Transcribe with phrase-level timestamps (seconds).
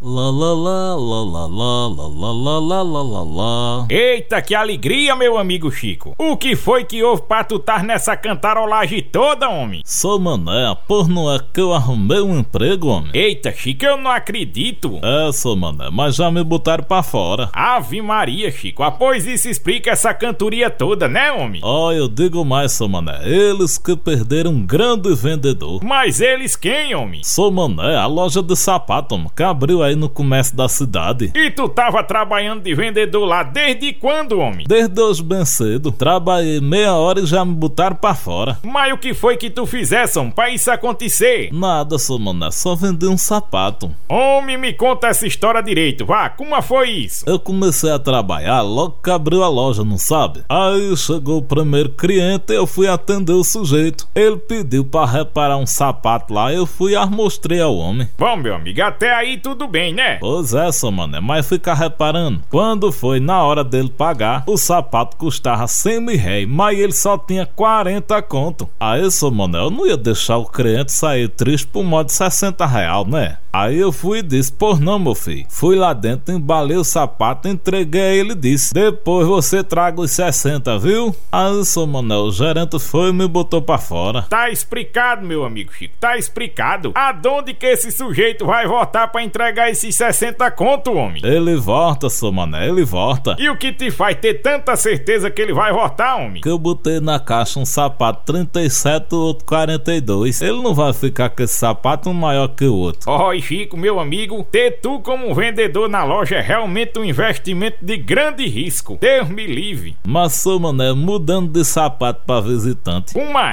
[0.00, 3.86] Lá, lá, lá, lá, lá, lá, lá, lá, lá, lá, lá, lá.
[3.90, 6.14] Eita, que alegria, meu amigo Chico.
[6.16, 9.82] O que foi que houve pra tu estar nessa cantarolagem toda, homem?
[9.84, 13.10] Sou mané, por não é que eu arrumei um emprego, homem.
[13.12, 15.00] Eita, Chico, eu não acredito.
[15.02, 17.50] É, sou mané, mas já me botaram pra fora.
[17.52, 18.84] Ave Maria, Chico.
[18.84, 21.60] Após isso explica essa cantoria toda, né, homem?
[21.64, 25.82] Ó, eu digo mais, sou mané, eles que perderam um grande vendedor.
[25.82, 27.24] Mas eles quem, homem?
[27.24, 31.32] Sou mané, a loja de sapato, homem, que abriu aí no comércio da cidade.
[31.34, 34.64] E tu tava trabalhando de vendedor lá desde quando, homem?
[34.68, 35.92] Desde hoje bem cedo.
[35.92, 38.58] Trabalhei meia hora e já me botaram pra fora.
[38.62, 41.50] Mas o que foi que tu fizesse, homem, pra isso acontecer?
[41.52, 43.90] Nada, sou mané, só vendi um sapato.
[44.08, 47.24] Homem, me conta essa história direito, vá, como foi isso?
[47.28, 50.42] Eu comecei a trabalhar logo que abriu a loja, não sabe?
[50.48, 54.06] Aí chegou o primeiro cliente e eu fui atender o sujeito.
[54.14, 58.08] Ele pediu pra reparar um sapato lá, eu fui e mostrei ao homem.
[58.18, 60.16] Bom, meu amigo, até aí tudo bem, né?
[60.20, 62.42] Pois é, só mané, mas fica reparando.
[62.50, 67.16] Quando foi na hora dele pagar, o sapato custava 100 mil réis, mas ele só
[67.16, 68.68] tinha 40 conto.
[68.78, 72.66] Aí, só mané, eu não ia deixar o cliente sair triste por modo de 60
[72.66, 73.38] real, né?
[73.52, 75.46] Aí eu fui e disse, por não, meu filho.
[75.48, 80.10] Fui lá dentro, embalei o sapato, entreguei a ele e disse, depois você traga os
[80.10, 81.14] 60, viu?
[81.32, 84.22] Aí, só mané, o gerente foi e me botou pra fora.
[84.22, 86.92] Tá explicado, meu amigo Chico, tá explicado.
[86.94, 91.22] Aonde que esse sujeito vai voltar pra entregar esses 60 conto, homem?
[91.24, 93.36] Ele volta, sou mané, ele volta.
[93.38, 96.40] E o que te faz ter tanta certeza que ele vai voltar, homem?
[96.40, 100.42] Que eu botei na caixa um sapato 37, o outro 42.
[100.42, 103.10] Ele não vai ficar com esse sapato um maior que o outro.
[103.40, 108.46] Chico, meu amigo, ter tu como vendedor na loja é realmente um investimento de grande
[108.46, 108.98] risco.
[109.00, 109.96] Deus me livre.
[110.06, 113.16] Mas, sou mané, mudando de sapato pra visitante.
[113.16, 113.48] Uma?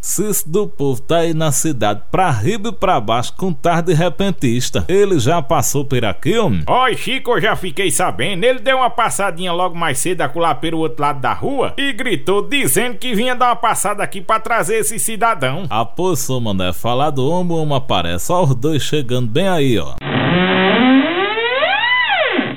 [0.00, 3.92] Se isso do povo tá aí na cidade pra riba e pra baixo com tarde
[3.92, 4.84] repentista.
[4.88, 6.62] Ele já passou por aqui, homem?
[6.66, 8.44] Ó, e Chico, eu já fiquei sabendo.
[8.44, 12.42] Ele deu uma passadinha logo mais cedo acolá pelo outro lado da rua e gritou
[12.42, 15.66] dizendo que vinha dar uma passada aqui pra trazer esse cidadão.
[15.68, 18.32] Ah, pô, sou mané, falar do homem, homem aparece.
[18.32, 19.94] Ó, os dois chegando bem aí, ó.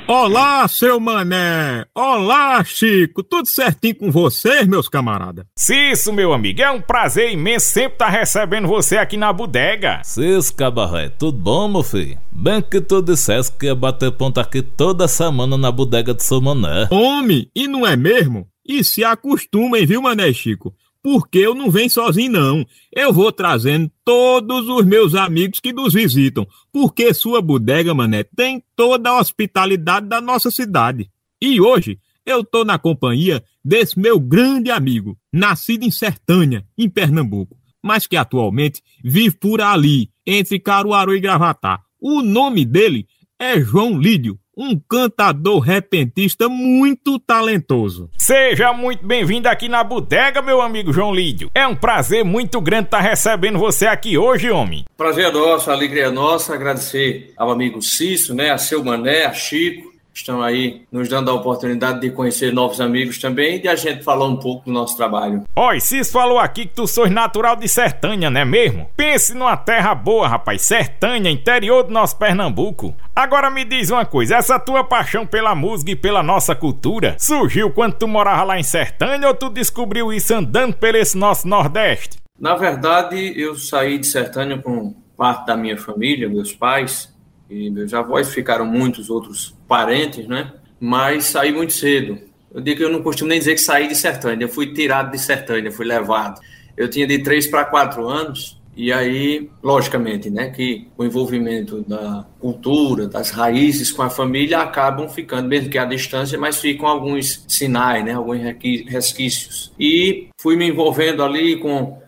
[0.07, 1.83] Olá, seu mané!
[1.95, 3.23] Olá, Chico!
[3.23, 5.45] Tudo certinho com vocês, meus camaradas?
[5.69, 10.01] Isso, meu amigo, é um prazer imenso sempre estar recebendo você aqui na bodega.
[10.03, 12.19] Cis Cabarré, tudo bom, meu filho?
[12.31, 16.39] Bem que tu dissesse que ia bater ponto aqui toda semana na bodega do seu
[16.39, 16.87] mané.
[16.91, 18.47] Homem, e não é mesmo?
[18.63, 20.72] E se acostumem, viu, mané Chico?
[21.05, 22.66] Porque eu não venho sozinho, não.
[22.91, 26.47] Eu vou trazendo todos os meus amigos que nos visitam.
[26.73, 31.07] Porque sua bodega, mané, tem toda a hospitalidade da nossa cidade.
[31.39, 37.55] E hoje eu tô na companhia desse meu grande amigo, nascido em Sertânia, em Pernambuco,
[37.83, 41.81] mas que atualmente vive por ali, entre Caruaru e Gravatá.
[42.01, 43.05] O nome dele
[43.37, 48.09] é João Lídio, um cantador repentista muito talentoso.
[48.17, 51.51] Seja muito bem-vindo aqui na bodega, meu amigo João Lídio.
[51.53, 54.85] É um prazer muito grande estar recebendo você aqui hoje, homem.
[54.95, 59.33] Prazer é nosso, alegria é nossa, agradecer ao amigo Cício, né, a seu Mané, a
[59.33, 63.76] Chico, estão aí nos dando a oportunidade de conhecer novos amigos também e de a
[63.76, 65.44] gente falar um pouco do nosso trabalho.
[65.56, 68.90] Oi, Cis falou aqui que tu sois natural de Sertânia, não é mesmo?
[68.96, 70.62] Pense numa terra boa, rapaz.
[70.62, 72.96] Sertânia, interior do nosso Pernambuco.
[73.14, 77.72] Agora me diz uma coisa, essa tua paixão pela música e pela nossa cultura surgiu
[77.72, 82.18] quando tu morava lá em Sertânia ou tu descobriu isso andando pelo esse nosso Nordeste?
[82.40, 87.14] Na verdade, eu saí de Sertânia com parte da minha família, meus pais,
[87.50, 90.52] e meus avós ficaram muitos outros parentes, né?
[90.80, 92.20] Mas saí muito cedo.
[92.53, 95.12] Eu digo que eu não costumo nem dizer que saí de Sertânia, eu fui tirado
[95.12, 96.40] de Sertânia, fui levado.
[96.78, 102.26] Eu tinha de 3 para 4 anos, e aí, logicamente, né, que o envolvimento da
[102.40, 107.46] cultura, das raízes com a família acabam ficando, mesmo que à distância, mas ficam alguns
[107.47, 108.40] sinais, né, alguns
[108.86, 109.72] resquícios.
[109.80, 112.02] E fui me envolvendo ali com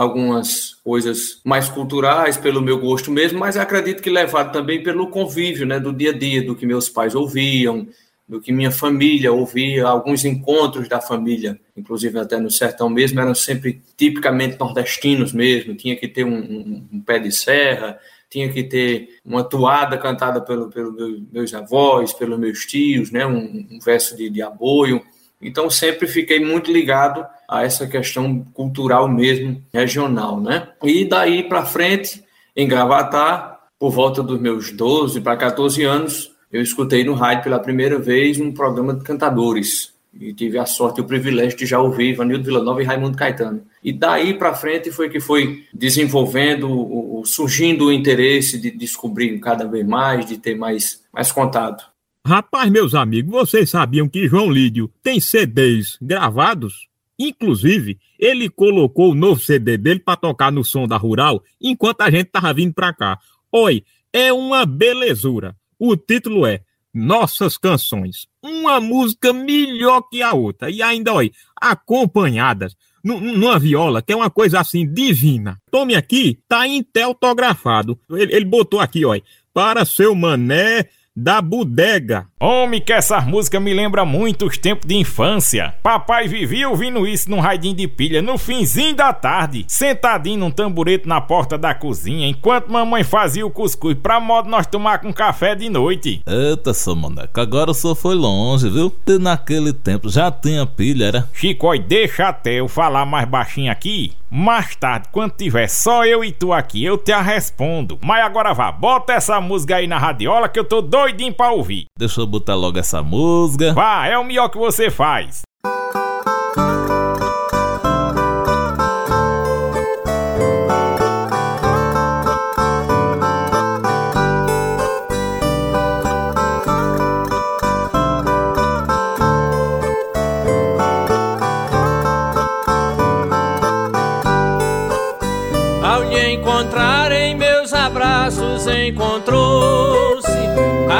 [0.00, 5.66] algumas coisas mais culturais pelo meu gosto mesmo, mas acredito que levado também pelo convívio,
[5.66, 7.86] né, do dia a dia, do que meus pais ouviam,
[8.26, 13.34] do que minha família ouvia, alguns encontros da família, inclusive até no sertão mesmo, eram
[13.34, 17.98] sempre tipicamente nordestinos mesmo, tinha que ter um, um, um pé de serra,
[18.30, 23.26] tinha que ter uma toada cantada pelos pelo meu, meus avós, pelos meus tios, né,
[23.26, 25.02] um, um verso de, de aboio,
[25.40, 30.68] então sempre fiquei muito ligado a essa questão cultural mesmo, regional, né?
[30.82, 32.22] E daí para frente,
[32.54, 37.58] em Gravatar, por volta dos meus 12 para 14 anos, eu escutei no rádio pela
[37.58, 39.94] primeira vez um programa de cantadores.
[40.12, 43.62] e tive a sorte e o privilégio de já ouvir Vanildo Villanova e Raimundo Caetano.
[43.82, 49.86] E daí para frente foi que foi desenvolvendo, surgindo o interesse de descobrir cada vez
[49.86, 51.89] mais, de ter mais, mais contato.
[52.26, 56.88] Rapaz, meus amigos, vocês sabiam que João Lídio tem CDs gravados?
[57.18, 62.10] Inclusive, ele colocou o novo CD dele para tocar no som da Rural enquanto a
[62.10, 63.18] gente tava vindo para cá.
[63.50, 63.82] Oi,
[64.12, 65.56] é uma belezura.
[65.78, 66.60] O título é
[66.92, 68.26] Nossas Canções.
[68.42, 70.70] Uma música melhor que a outra.
[70.70, 75.58] E ainda, olha, acompanhadas numa viola, que é uma coisa assim divina.
[75.70, 77.98] Tome aqui, tá inteutografado.
[78.10, 79.22] Ele, ele botou aqui, olha,
[79.54, 82.26] para seu mané da bodega.
[82.40, 85.74] Homem, que essa música me lembra muito os tempos de infância.
[85.82, 91.06] Papai vivia ouvindo isso num raidinho de pilha no finzinho da tarde, sentadinho num tamborete
[91.06, 95.54] na porta da cozinha, enquanto mamãe fazia o cuscuz pra modo nós tomar com café
[95.54, 96.22] de noite.
[96.26, 98.94] Eita, seu moleque, agora o senhor foi longe, viu?
[99.06, 101.28] E naquele tempo já tinha pilha, era?
[101.32, 104.12] Chico, deixa até eu falar mais baixinho aqui.
[104.30, 107.98] Mais tarde, quando tiver só eu e tu aqui, eu te a respondo.
[108.00, 111.86] Mas agora vá, bota essa música aí na radiola que eu tô doidinho pra ouvir.
[111.98, 113.74] Deixa eu botar logo essa música.
[113.74, 115.42] Vá, é o melhor que você faz.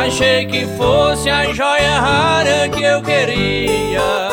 [0.02, 4.30] Achei que fosse a joia rara que eu queria,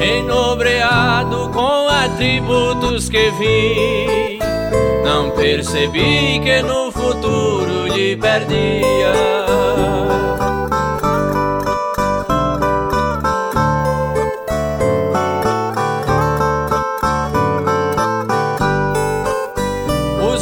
[0.00, 4.40] enobreado com atributos que vi.
[5.04, 9.36] Não percebi que no futuro lhe perdia.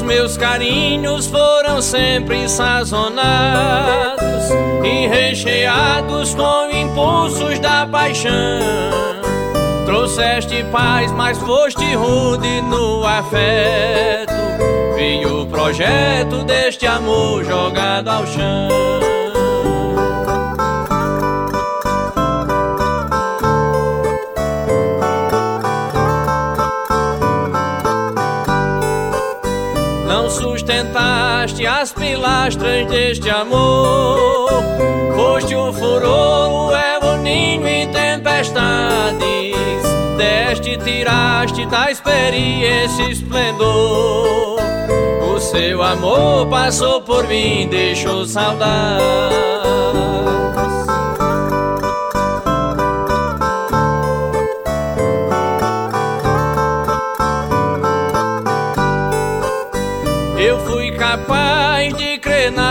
[0.04, 1.43] meus carinhos foram
[1.84, 4.24] sempre sazonados
[4.82, 8.32] e recheados com impulsos da paixão.
[9.84, 14.32] Trouxeste paz, mas foste rude no afeto.
[14.96, 18.68] Vi o projeto deste amor jogado ao chão.
[30.64, 34.48] Sustentaste as pilastras deste amor.
[35.14, 36.72] Foste o furor,
[37.02, 39.22] o ninho em tempestades.
[40.16, 44.58] Deste, tiraste da experiência esplendor.
[45.34, 49.34] O seu amor passou por mim, deixou saudade.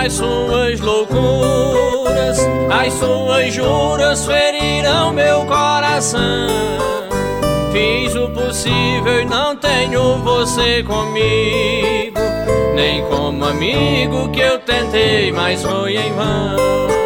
[0.03, 2.37] Nas suas loucuras,
[2.69, 6.49] as suas juras feriram meu coração.
[7.71, 12.19] Fiz o possível e não tenho você comigo,
[12.75, 17.02] nem como amigo que eu tentei, mas foi em vão.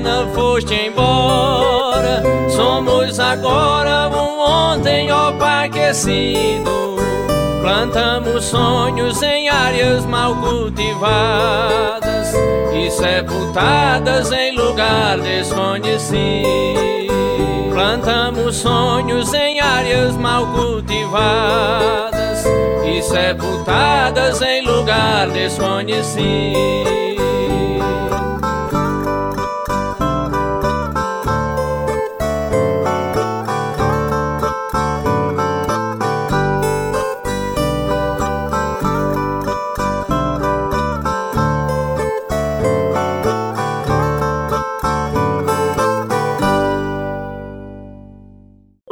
[0.00, 2.22] Pena foste embora.
[2.48, 6.96] Somos agora um ontem opaquecido.
[7.60, 12.32] Plantamos sonhos em áreas mal cultivadas
[12.74, 16.80] e sepultadas em lugar desconhecido.
[17.70, 22.44] Plantamos sonhos em áreas mal cultivadas
[22.84, 27.09] e sepultadas em lugar desconhecido.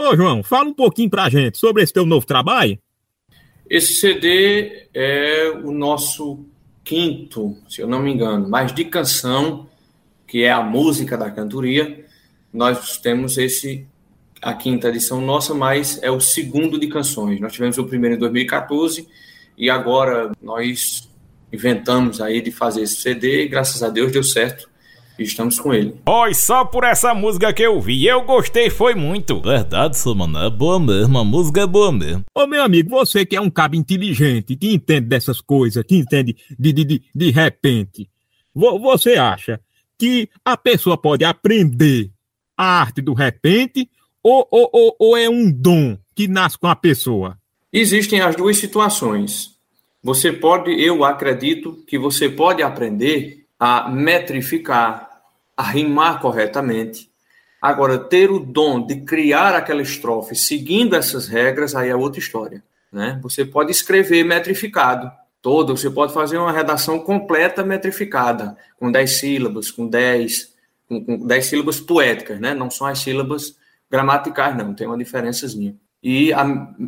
[0.08, 2.78] Ô, João, fala um pouquinho pra gente sobre esse teu novo trabalho.
[3.68, 6.46] Esse CD é o nosso
[6.82, 9.68] quinto, se eu não me engano, mais de canção,
[10.26, 12.06] que é a música da cantoria.
[12.50, 13.86] Nós temos esse
[14.40, 17.38] a quinta edição nossa, mas é o segundo de canções.
[17.38, 19.06] Nós tivemos o primeiro em 2014
[19.58, 21.06] e agora nós
[21.52, 24.70] inventamos aí de fazer esse CD e graças a Deus deu certo.
[25.18, 25.94] Estamos com ele.
[26.06, 29.40] Oi, só por essa música que eu vi, eu gostei, foi muito.
[29.40, 32.24] Verdade, seu mano, é boa mesmo, a música é boa mesmo.
[32.34, 36.36] Ô meu amigo, você que é um cabo inteligente, que entende dessas coisas, que entende
[36.58, 38.08] de, de, de, de repente,
[38.54, 39.60] você acha
[39.98, 42.10] que a pessoa pode aprender
[42.56, 43.88] a arte do repente
[44.22, 47.38] ou, ou, ou, ou é um dom que nasce com a pessoa?
[47.72, 49.56] Existem as duas situações.
[50.02, 55.07] Você pode, eu acredito que você pode aprender a metrificar,
[55.58, 57.10] a rimar corretamente.
[57.60, 62.62] Agora, ter o dom de criar aquela estrofe seguindo essas regras, aí é outra história.
[62.92, 63.18] Né?
[63.24, 65.10] Você pode escrever metrificado
[65.42, 70.54] todo, você pode fazer uma redação completa metrificada, com 10 sílabas, com 10,
[70.88, 72.54] com, com 10 sílabas poéticas, né?
[72.54, 73.56] não são as sílabas
[73.90, 76.44] gramaticais, não, tem uma diferençazinha e a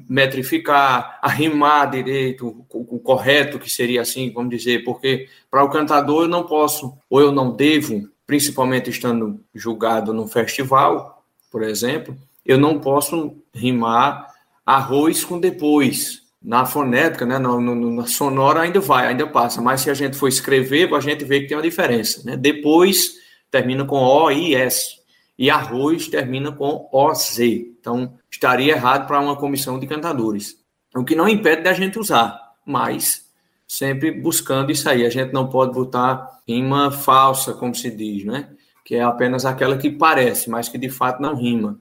[0.09, 6.23] metrificar, a rimar direito, o, correto que seria assim, vamos dizer, porque para o cantador
[6.23, 12.57] eu não posso, ou eu não devo, principalmente estando julgado num festival, por exemplo, eu
[12.57, 14.25] não posso rimar
[14.65, 16.23] arroz com depois.
[16.41, 20.29] Na fonética, né, na, na sonora ainda vai, ainda passa, mas se a gente for
[20.29, 22.23] escrever, a gente vê que tem uma diferença.
[22.25, 22.37] Né?
[22.37, 23.15] Depois
[23.51, 25.01] termina com O e S
[25.37, 27.41] e arroz termina com OZ.
[27.41, 30.55] Então, estaria errado para uma comissão de cantadores.
[30.95, 33.29] O que não impede da gente usar, mas
[33.71, 35.07] sempre buscando isso aí.
[35.07, 38.49] A gente não pode botar rima falsa, como se diz, né?
[38.85, 41.79] Que é apenas aquela que parece, mas que de fato não rima.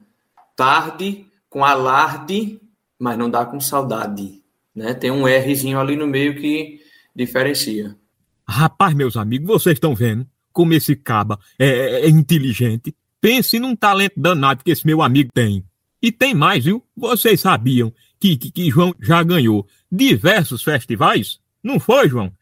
[0.54, 2.60] Tarde com alarde,
[2.96, 4.40] mas não dá com saudade.
[4.72, 4.94] Né?
[4.94, 6.78] Tem um Rzinho ali no meio que
[7.14, 7.96] diferencia.
[8.46, 12.94] Rapaz, meus amigos, vocês estão vendo como esse caba é, é, é inteligente?
[13.20, 15.64] Pense num talento danado que esse meu amigo tem.
[16.00, 16.84] E tem mais, viu?
[16.96, 21.40] Vocês sabiam que, que, que João já ganhou diversos festivais?
[21.62, 22.32] Não foi, João?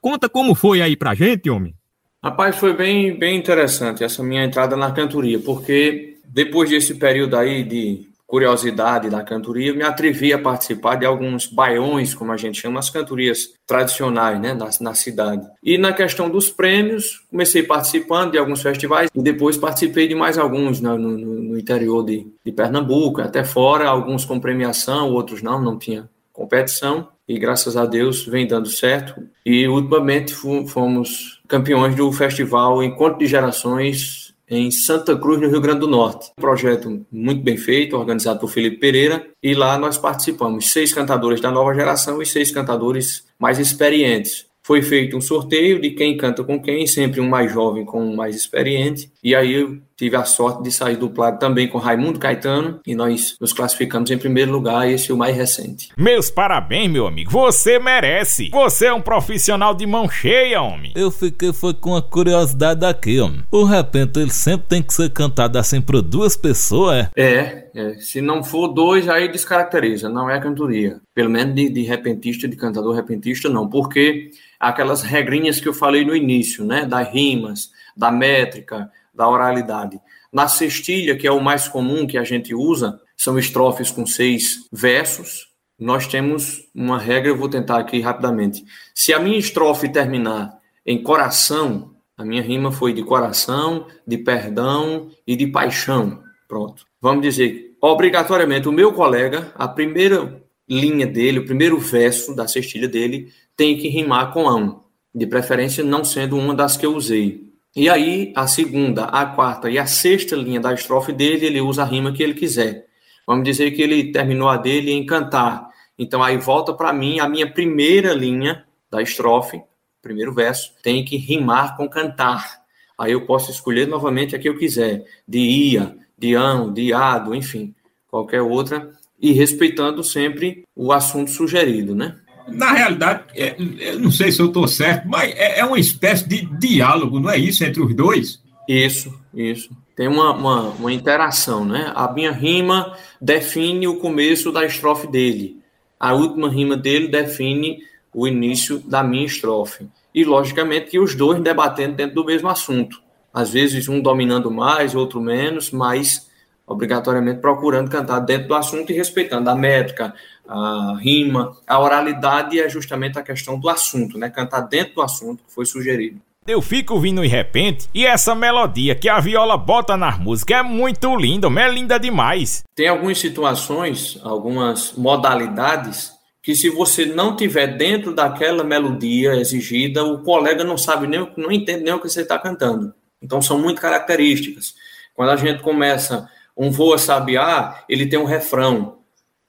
[0.00, 1.74] Conta como foi aí pra gente, homem.
[2.22, 7.62] Rapaz, foi bem, bem interessante essa minha entrada na cantoria, porque depois desse período aí
[7.62, 12.78] de curiosidade da cantoria, me atrevi a participar de alguns baiões, como a gente chama,
[12.78, 15.48] as cantorias tradicionais né, na, na cidade.
[15.62, 20.36] E na questão dos prêmios, comecei participando de alguns festivais e depois participei de mais
[20.36, 25.40] alguns né, no, no, no, interior de, de Pernambuco, até fora, alguns com premiação, outros
[25.40, 27.08] não, não tinha competição.
[27.28, 29.22] E graças a Deus vem dando certo.
[29.44, 35.80] E ultimamente fomos campeões do festival Encontro de Gerações em Santa Cruz, no Rio Grande
[35.80, 36.30] do Norte.
[36.38, 41.40] Um projeto muito bem feito, organizado por Felipe Pereira, e lá nós participamos seis cantadores
[41.40, 46.44] da nova geração e seis cantadores mais experientes foi feito um sorteio de quem canta
[46.44, 49.10] com quem, sempre um mais jovem com um mais experiente.
[49.24, 53.52] E aí tive a sorte de sair duplado também com Raimundo Caetano e nós nos
[53.52, 55.88] classificamos em primeiro lugar, esse é o mais recente.
[55.96, 57.30] Meus parabéns, meu amigo.
[57.32, 58.48] Você merece.
[58.50, 60.92] Você é um profissional de mão cheia, homem.
[60.94, 63.42] Eu fiquei foi com uma curiosidade aqui, homem.
[63.50, 67.20] O repente ele sempre tem que ser cantado assim por duas pessoas, é?
[67.20, 67.94] É, é.
[67.94, 71.00] Se não for dois, aí descaracteriza, não é cantoria.
[71.12, 73.68] Pelo menos de, de repentista, de cantador repentista, não.
[73.68, 76.86] Porque aquelas regrinhas que eu falei no início, né?
[76.86, 80.00] Das rimas, da métrica, da oralidade.
[80.32, 84.68] Na cestilha, que é o mais comum que a gente usa, são estrofes com seis
[84.72, 85.48] versos.
[85.76, 88.64] Nós temos uma regra, eu vou tentar aqui rapidamente.
[88.94, 90.56] Se a minha estrofe terminar
[90.86, 96.22] em coração, a minha rima foi de coração, de perdão e de paixão.
[96.46, 96.86] Pronto.
[97.00, 102.86] Vamos dizer, obrigatoriamente, o meu colega, a primeira linha dele, o primeiro verso da cestilha
[102.86, 107.47] dele, tem que rimar com ão, de preferência não sendo uma das que eu usei.
[107.78, 111.82] E aí, a segunda, a quarta e a sexta linha da estrofe dele, ele usa
[111.82, 112.86] a rima que ele quiser.
[113.24, 115.68] Vamos dizer que ele terminou a dele em cantar.
[115.96, 119.62] Então, aí volta para mim a minha primeira linha da estrofe,
[120.02, 122.62] primeiro verso, tem que rimar com cantar.
[122.98, 127.32] Aí eu posso escolher novamente a que eu quiser, de ia, de ão, de ado,
[127.32, 127.72] enfim,
[128.08, 132.16] qualquer outra, e respeitando sempre o assunto sugerido, né?
[132.50, 136.28] Na realidade, é, eu não sei se eu estou certo, mas é, é, uma espécie
[136.28, 138.42] de diálogo, não é isso, entre os dois?
[138.68, 139.70] Isso, isso.
[139.96, 141.92] Tem uma, uma, uma interação, né?
[141.94, 145.58] A minha rima define o começo da estrofe dele.
[145.98, 147.78] A última rima dele define
[148.14, 149.88] o início da minha estrofe.
[150.14, 153.02] E, logicamente, que os dois debatendo dentro do mesmo assunto.
[153.32, 156.27] Às vezes, um dominando mais, outro menos, mas
[156.68, 160.14] obrigatoriamente procurando cantar dentro do assunto e respeitando a métrica,
[160.46, 164.28] a rima, a oralidade é justamente a questão do assunto, né?
[164.28, 166.20] Cantar dentro do assunto que foi sugerido.
[166.46, 170.62] Eu fico ouvindo em repente e essa melodia que a viola bota na música é
[170.62, 172.64] muito linda, é linda demais.
[172.74, 180.22] Tem algumas situações, algumas modalidades que se você não tiver dentro daquela melodia exigida, o
[180.22, 182.94] colega não sabe nem, não entende nem o que você está cantando.
[183.22, 184.74] Então são muito características.
[185.14, 186.26] Quando a gente começa
[186.58, 188.98] um voo a sabiá, ele tem um refrão.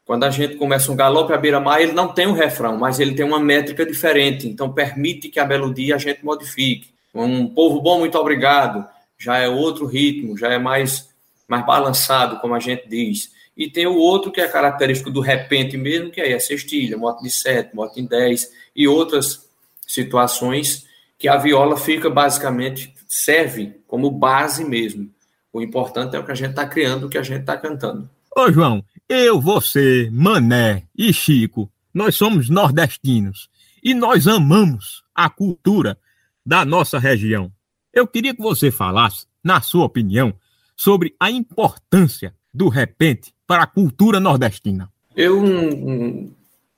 [0.06, 3.16] Quando a gente começa um galope à beira-mar, ele não tem um refrão, mas ele
[3.16, 4.48] tem uma métrica diferente.
[4.48, 6.94] Então permite que a melodia a gente modifique.
[7.14, 8.88] Um povo bom, muito obrigado,
[9.18, 11.10] já é outro ritmo, já é mais
[11.48, 13.32] mais balançado, como a gente diz.
[13.58, 17.24] E tem o outro que é característico do repente mesmo, que é a sextilha, moto
[17.24, 19.50] de 7, moto em 10 e outras
[19.86, 20.86] situações
[21.18, 25.10] que a viola fica basicamente, serve como base mesmo.
[25.52, 28.10] O importante é o que a gente está criando, o que a gente está cantando.
[28.36, 33.50] Ô João, eu, você, Mané e Chico, nós somos nordestinos
[33.84, 35.98] e nós amamos a cultura
[36.46, 37.52] da nossa região.
[37.94, 40.34] Eu queria que você falasse, na sua opinião,
[40.76, 44.92] sobre a importância do repente para a cultura nordestina.
[45.16, 46.32] Eu não,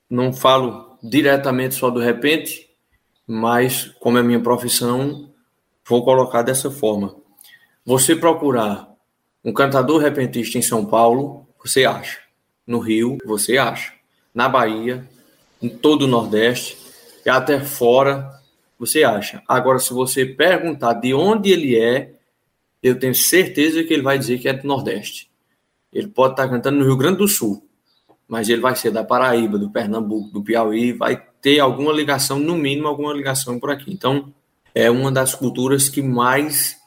[0.08, 2.68] não falo diretamente só do repente,
[3.26, 5.30] mas como é minha profissão,
[5.86, 7.14] vou colocar dessa forma.
[7.84, 8.94] Você procurar
[9.44, 12.20] um cantador repentista em São Paulo, você acha.
[12.64, 13.92] No Rio, você acha.
[14.32, 15.08] Na Bahia,
[15.60, 16.78] em todo o Nordeste
[17.26, 18.30] e até fora,
[18.78, 19.42] você acha.
[19.48, 22.14] Agora, se você perguntar de onde ele é,
[22.80, 25.28] eu tenho certeza que ele vai dizer que é do Nordeste.
[25.92, 27.66] Ele pode estar cantando no Rio Grande do Sul,
[28.28, 32.56] mas ele vai ser da Paraíba, do Pernambuco, do Piauí, vai ter alguma ligação, no
[32.56, 33.92] mínimo alguma ligação por aqui.
[33.92, 34.32] Então,
[34.72, 36.80] é uma das culturas que mais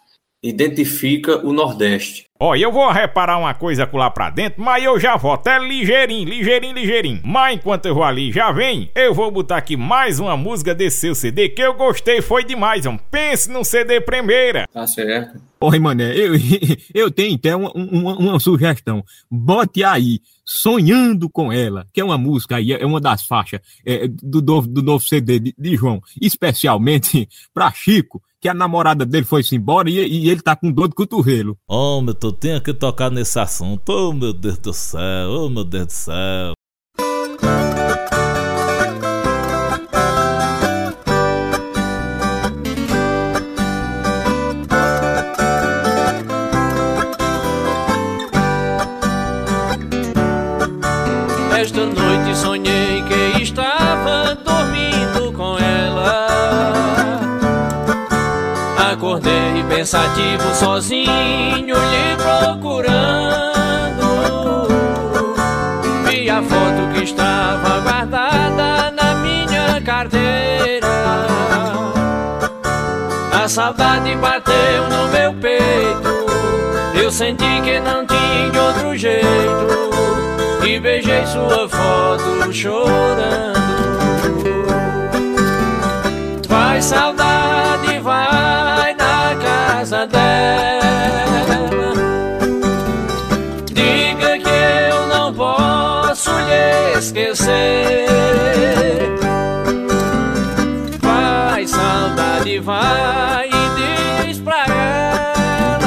[0.46, 2.25] identifica o Nordeste.
[2.38, 5.48] Ó, oh, eu vou reparar uma coisa lá pra dentro, mas eu já volto.
[5.48, 7.22] É ligeirinho, ligeirinho, ligeirinho.
[7.24, 11.00] Mas enquanto eu vou ali, já vem, eu vou botar aqui mais uma música desse
[11.00, 12.98] seu CD que eu gostei, foi demais, ó.
[13.10, 14.68] Pense num CD primeira.
[14.72, 15.40] Tá certo.
[15.62, 16.34] Oi, mané, eu,
[16.94, 19.04] eu tenho então uma, uma, uma, sugestão.
[19.32, 24.08] Bote aí, Sonhando com Ela, que é uma música aí, é uma das faixas é,
[24.08, 29.25] do, do, do, novo CD de, de João, especialmente para Chico, que a namorada dele
[29.25, 31.58] foi-se embora e, e, ele tá com dor de cotovelo.
[31.68, 33.90] Oh, meu, tu tenho que tocar nesse assunto.
[33.90, 36.54] Oh, meu Deus do céu, oh, meu Deus do céu.
[59.85, 63.67] Pensativo sozinho lhe procurando.
[66.07, 70.87] Vi a foto que estava guardada na minha carteira.
[73.31, 76.09] A saudade bateu no meu peito.
[77.00, 80.65] Eu senti que não tinha outro jeito.
[80.65, 83.55] E beijei sua foto chorando.
[86.50, 87.95] Faz saudade,
[96.98, 98.08] esquecer.
[101.01, 105.86] Vai, saudade, vai e diz pra ela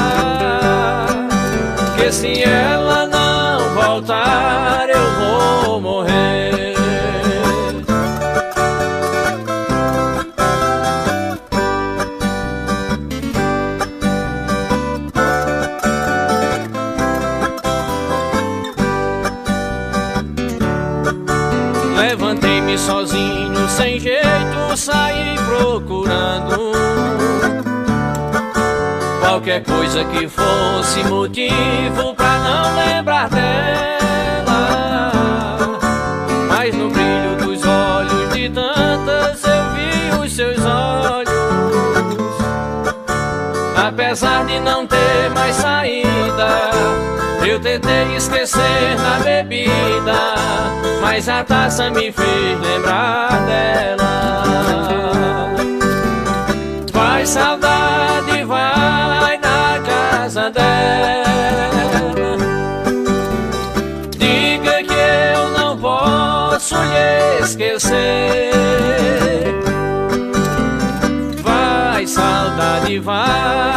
[1.97, 4.88] que se ela não voltar,
[22.89, 26.71] sozinho, sem jeito, saí procurando
[29.19, 35.11] qualquer coisa que fosse motivo pra não lembrar dela.
[36.47, 41.29] Mas no brilho dos olhos de tantas eu vi os seus olhos.
[43.87, 46.78] Apesar de não ter mais saída,
[47.49, 50.35] eu tentei esquecer na bebida,
[51.01, 54.29] mas a taça me fez lembrar dela.
[56.93, 62.37] Faz saudade, vai na casa dela.
[64.15, 68.51] Diga que eu não posso lhe esquecer.
[71.41, 73.68] Vai, saudade, vai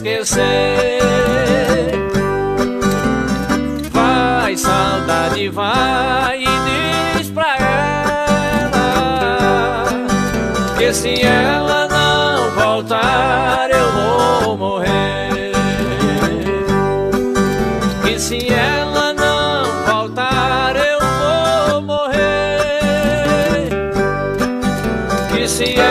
[0.00, 1.00] esquecer.
[3.92, 8.78] Vai, saudade, vai e diz pra ela
[10.78, 15.52] que se ela não voltar, eu vou morrer.
[18.02, 23.68] Que se ela não voltar, eu vou morrer.
[25.30, 25.89] Que se ela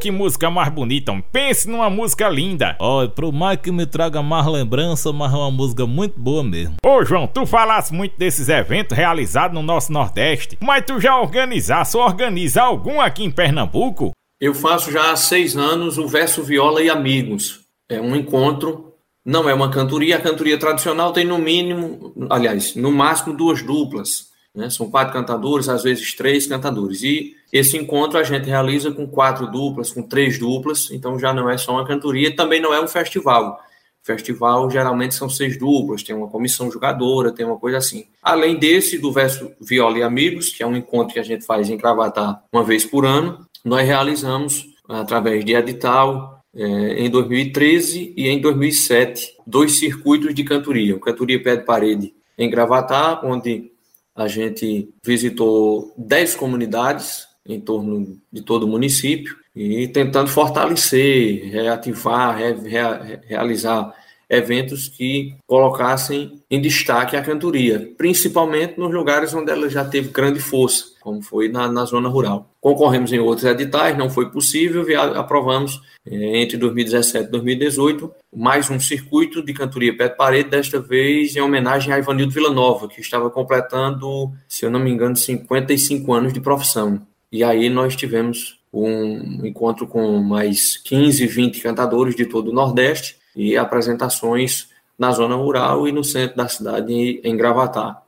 [0.00, 1.12] que música mais bonita!
[1.30, 2.74] Pense numa música linda!
[2.80, 6.76] Olha, pro mais que me traga mais lembrança, mas é uma música muito boa mesmo.
[6.84, 11.98] Ô, João, tu falasse muito desses eventos realizados no nosso Nordeste, mas tu já organizasse
[11.98, 14.12] ou organiza algum aqui em Pernambuco?
[14.40, 17.60] Eu faço já há seis anos o Verso Viola e Amigos.
[17.86, 20.16] É um encontro, não é uma cantoria.
[20.16, 24.29] A cantoria tradicional tem no mínimo, aliás, no máximo duas duplas.
[24.60, 24.70] Né?
[24.70, 27.02] São quatro cantadores, às vezes três cantadores.
[27.02, 31.48] E esse encontro a gente realiza com quatro duplas, com três duplas, então já não
[31.48, 33.58] é só uma cantoria, também não é um festival.
[34.02, 38.06] Festival geralmente são seis duplas, tem uma comissão jogadora, tem uma coisa assim.
[38.22, 41.68] Além desse, do verso Viola e Amigos, que é um encontro que a gente faz
[41.68, 48.28] em Gravatar uma vez por ano, nós realizamos através de edital é, em 2013 e
[48.28, 53.70] em 2007 dois circuitos de cantoria, o Cantoria Pé de Parede em Gravatar, onde
[54.14, 62.36] a gente visitou dez comunidades em torno de todo o município e tentando fortalecer, reativar,
[62.36, 63.94] re, re, realizar
[64.28, 70.38] eventos que colocassem em destaque a cantoria, principalmente nos lugares onde ela já teve grande
[70.38, 72.50] força, como foi na, na zona rural.
[72.60, 78.78] Concorremos em outros editais, não foi possível, e aprovamos entre 2017 e 2018 mais um
[78.78, 83.28] circuito de cantoria pé de parede, desta vez em homenagem a Ivanildo Villanova, que estava
[83.28, 87.00] completando, se eu não me engano, 55 anos de profissão.
[87.32, 93.16] E aí nós tivemos um encontro com mais 15, 20 cantadores de todo o Nordeste
[93.34, 98.02] e apresentações na zona rural e no centro da cidade, em Gravatar.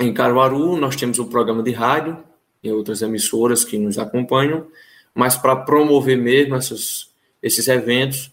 [0.00, 2.16] Em Caruaru, nós temos um programa de rádio
[2.62, 4.66] e outras emissoras que nos acompanham,
[5.14, 7.08] mas para promover mesmo essas,
[7.42, 8.30] esses eventos,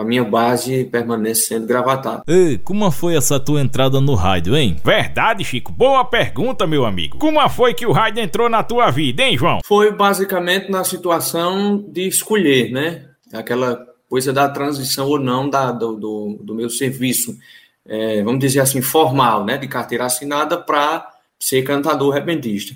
[0.00, 2.22] a minha base permanece sendo gravatada.
[2.26, 4.76] Ei, como foi essa tua entrada no rádio, hein?
[4.84, 5.70] Verdade, Chico.
[5.70, 7.18] Boa pergunta, meu amigo.
[7.18, 9.60] Como foi que o rádio entrou na tua vida, hein, João?
[9.64, 13.04] Foi basicamente na situação de escolher, né?
[13.32, 17.38] Aquela coisa da transição ou não da, do, do, do meu serviço,
[17.86, 19.56] é, vamos dizer assim, formal, né?
[19.58, 22.74] De carteira assinada para ser cantador repentista.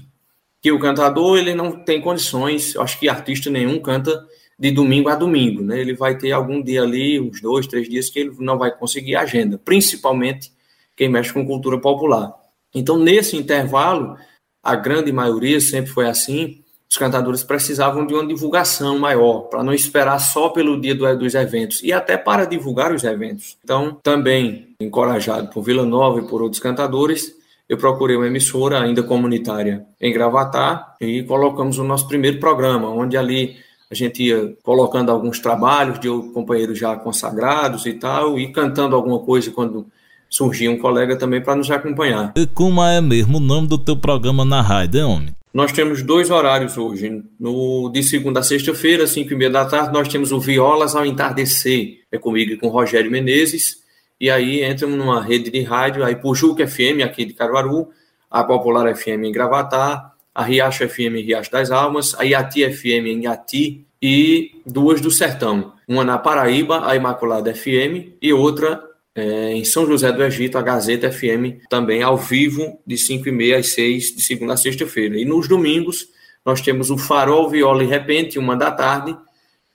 [0.61, 4.27] Que o cantador, ele não tem condições, acho que artista nenhum canta
[4.59, 5.81] de domingo a domingo, né?
[5.81, 9.17] Ele vai ter algum dia ali, uns dois, três dias que ele não vai conseguir
[9.17, 10.53] agenda, principalmente
[10.97, 12.33] quem mexe com cultura popular.
[12.75, 14.17] Então, nesse intervalo,
[14.63, 16.64] a grande maioria sempre foi assim,
[16.95, 21.35] os cantadores precisavam de uma divulgação maior, para não esperar só pelo dia do, dos
[21.35, 23.57] eventos, e até para divulgar os eventos.
[23.65, 27.35] Então, também encorajado por Vila Nova e por outros cantadores,
[27.69, 33.17] eu procurei uma emissora ainda comunitária em Gravatar e colocamos o nosso primeiro programa, onde
[33.17, 33.57] ali
[33.91, 39.19] a gente ia colocando alguns trabalhos de companheiros já consagrados e tal, e cantando alguma
[39.19, 39.85] coisa quando
[40.31, 42.33] surgia um colega também para nos acompanhar.
[42.37, 45.35] E como é mesmo o nome do teu programa na rádio, homem?
[45.55, 47.23] Nós temos dois horários hoje.
[47.39, 50.97] No, de segunda a sexta-feira, às cinco e meia da tarde, nós temos o Violas
[50.97, 52.01] ao Entardecer.
[52.11, 53.77] É comigo e com o Rogério Menezes.
[54.21, 57.89] E aí entramos numa rede de rádio, aí Pujuca FM, aqui de Caruaru,
[58.29, 63.07] a Popular FM em Gravatar, a Riacho FM em Riacho das Almas, a Iati FM
[63.07, 65.75] em Iati e duas do Sertão.
[65.87, 68.83] Uma na Paraíba, a Imaculada FM, e outra
[69.15, 73.33] é, em São José do Egito, a Gazeta FM, também ao vivo, de 5 e
[73.33, 75.17] meia às 6, de segunda a sexta-feira.
[75.19, 76.09] E nos domingos,
[76.45, 79.17] nós temos o Farol Viola e Repente, uma da tarde,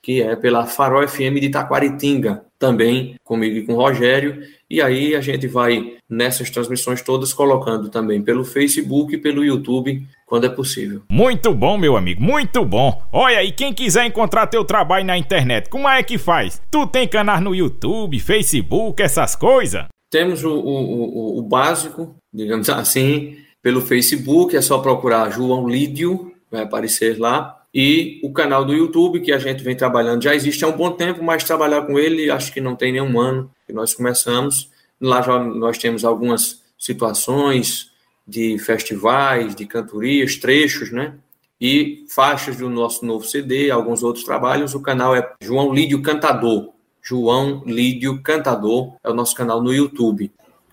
[0.02, 4.42] que é pela Farol FM de Taquaritinga, também comigo e com o Rogério.
[4.68, 10.06] E aí a gente vai nessas transmissões todas colocando também pelo Facebook e pelo YouTube
[10.30, 11.02] quando é possível.
[11.10, 13.02] Muito bom, meu amigo, muito bom.
[13.12, 16.62] Olha, e quem quiser encontrar teu trabalho na internet, como é que faz?
[16.70, 19.86] Tu tem canal no YouTube, Facebook, essas coisas?
[20.08, 26.32] Temos o, o, o, o básico, digamos assim, pelo Facebook, é só procurar João Lídio,
[26.48, 27.56] vai aparecer lá.
[27.74, 30.92] E o canal do YouTube, que a gente vem trabalhando, já existe há um bom
[30.92, 34.70] tempo, mas trabalhar com ele, acho que não tem nenhum ano que nós começamos.
[35.00, 37.89] Lá já nós temos algumas situações
[38.30, 41.14] de festivais, de cantorias, trechos, né?
[41.60, 44.74] E faixas do nosso novo CD, alguns outros trabalhos.
[44.74, 46.70] O canal é João Lídio Cantador.
[47.02, 50.30] João Lídio Cantador é o nosso canal no YouTube.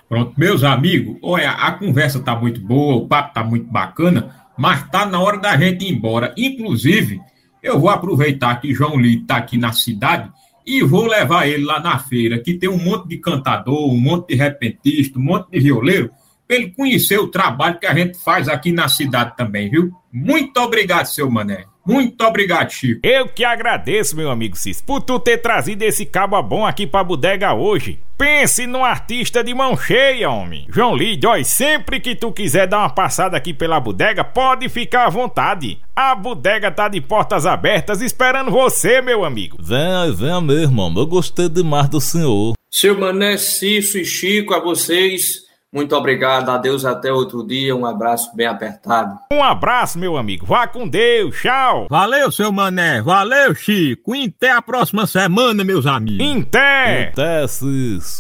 [0.08, 4.90] Pronto, meus amigos, olha, a conversa tá muito boa, o papo tá muito bacana, mas
[4.90, 6.34] tá na hora da gente ir embora.
[6.38, 7.20] Inclusive,
[7.62, 10.32] eu vou aproveitar que João Lídio tá aqui na cidade
[10.66, 14.30] e vou levar ele lá na feira, que tem um monte de cantador, um monte
[14.30, 16.12] de repentista, um monte de violeiro,
[16.48, 19.92] para ele conhecer o trabalho que a gente faz aqui na cidade também, viu?
[20.12, 21.66] Muito obrigado, seu Mané.
[21.88, 23.00] Muito obrigado, Chico.
[23.02, 27.02] Eu que agradeço, meu amigo Cis, por tu ter trazido esse cabo bom aqui pra
[27.02, 27.98] bodega hoje.
[28.18, 30.68] Pense num artista de mão cheia, homem.
[30.70, 35.06] João Lide, ó, sempre que tu quiser dar uma passada aqui pela bodega, pode ficar
[35.06, 35.80] à vontade.
[35.96, 39.58] A bodega tá de portas abertas esperando você, meu amigo.
[39.58, 41.00] Venha, venha mesmo, homem.
[41.00, 42.54] Eu gostei demais do senhor.
[42.70, 45.47] Seu Mané Cício e Chico, a vocês
[45.78, 49.20] muito obrigado, adeus até outro dia, um abraço bem apertado.
[49.32, 51.86] Um abraço, meu amigo, vá com Deus, tchau.
[51.88, 56.48] Valeu, seu mané, valeu, Chico, até a próxima semana, meus amigos.
[56.48, 57.12] Até!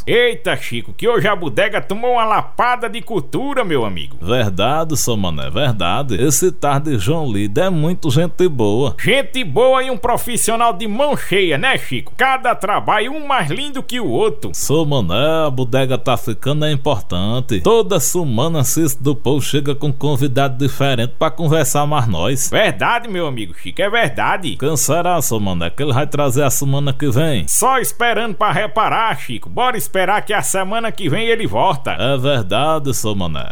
[0.05, 4.15] Eita, Chico, que hoje a bodega tomou uma lapada de cultura, meu amigo.
[4.21, 6.13] Verdade, seu mané, verdade.
[6.13, 8.95] Esse tarde João Lida é muito gente boa.
[8.99, 12.13] Gente boa e um profissional de mão cheia, né, Chico?
[12.15, 14.51] Cada trabalho um mais lindo que o outro.
[14.53, 17.46] Seu mané, a bodega tá ficando é importante.
[17.63, 22.49] Toda semana Cício do Povo chega com um convidado diferente para conversar mais nós.
[22.49, 24.57] Verdade, meu amigo Chico, é verdade.
[24.77, 27.47] Será, seu mané, que ele vai trazer a semana que vem?
[27.47, 29.49] Só esperando para reparar, Chico.
[29.49, 31.91] Bora esperar que a semana que vem ele volta.
[31.91, 33.51] É verdade, seu mané.